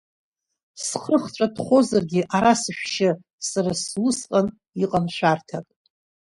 Схы 0.85 1.15
хҵәатәхозаргьы 1.23 2.21
ара 2.35 2.53
сышәшьы, 2.61 3.11
сара 3.49 3.71
сзы 3.79 3.97
усҟан 4.07 4.47
иҟам 4.83 5.05
шәарҭак. 5.15 5.67